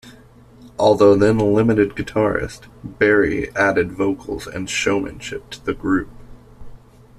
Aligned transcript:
Although 0.79 1.13
then 1.15 1.37
a 1.39 1.43
limited 1.45 1.89
guitarist, 1.91 2.61
Berry 2.83 3.55
added 3.55 3.91
vocals 3.91 4.47
and 4.47 4.67
showmanship 4.67 5.51
to 5.51 5.63
the 5.63 5.75
group. 5.75 6.09